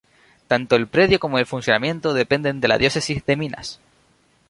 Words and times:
Tanto 0.47 0.75
el 0.75 0.87
predio 0.87 1.19
como 1.19 1.37
el 1.37 1.45
funcionamiento 1.45 2.15
dependen 2.15 2.59
de 2.59 2.67
la 2.67 2.79
Diócesis 2.79 3.23
de 3.23 3.35
Minas. 3.35 3.79